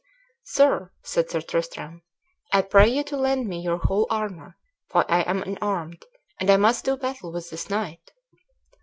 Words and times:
"Sir," 0.45 0.91
said 1.03 1.29
Sir 1.29 1.41
Tristram, 1.41 2.01
"I 2.51 2.63
pray 2.63 2.87
you 2.87 3.03
to 3.03 3.15
lend 3.15 3.47
me 3.47 3.59
your 3.59 3.77
whole 3.77 4.07
armor; 4.09 4.57
for 4.89 5.05
I 5.07 5.21
am 5.21 5.43
unarmed, 5.43 6.05
and 6.39 6.49
I 6.49 6.57
must 6.57 6.83
do 6.85 6.97
battle 6.97 7.31
with 7.31 7.51
this 7.51 7.69
knight." 7.69 8.11